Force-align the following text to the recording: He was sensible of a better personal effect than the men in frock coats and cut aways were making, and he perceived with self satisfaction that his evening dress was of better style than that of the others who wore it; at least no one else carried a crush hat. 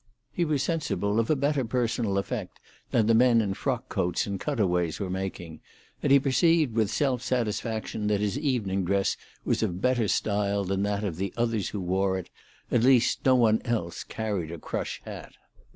He 0.31 0.45
was 0.45 0.63
sensible 0.63 1.19
of 1.19 1.29
a 1.29 1.35
better 1.35 1.63
personal 1.63 2.17
effect 2.17 2.59
than 2.89 3.05
the 3.05 3.13
men 3.13 3.39
in 3.39 3.53
frock 3.53 3.87
coats 3.87 4.25
and 4.25 4.39
cut 4.39 4.59
aways 4.59 4.99
were 4.99 5.11
making, 5.11 5.59
and 6.01 6.11
he 6.11 6.19
perceived 6.19 6.73
with 6.73 6.89
self 6.89 7.21
satisfaction 7.21 8.07
that 8.07 8.19
his 8.19 8.35
evening 8.39 8.83
dress 8.83 9.15
was 9.45 9.61
of 9.61 9.79
better 9.79 10.07
style 10.07 10.63
than 10.63 10.81
that 10.81 11.03
of 11.03 11.17
the 11.17 11.31
others 11.37 11.69
who 11.69 11.79
wore 11.79 12.17
it; 12.17 12.31
at 12.71 12.81
least 12.81 13.23
no 13.27 13.35
one 13.35 13.61
else 13.63 14.03
carried 14.03 14.49
a 14.51 14.57
crush 14.57 15.03
hat. 15.05 15.33